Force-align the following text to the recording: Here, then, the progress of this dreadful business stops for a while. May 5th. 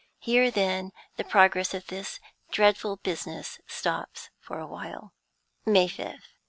Here, 0.17 0.49
then, 0.49 0.93
the 1.17 1.23
progress 1.23 1.75
of 1.75 1.85
this 1.85 2.19
dreadful 2.49 2.97
business 2.97 3.59
stops 3.67 4.31
for 4.39 4.57
a 4.57 4.65
while. 4.65 5.13
May 5.63 5.87
5th. 5.87 6.23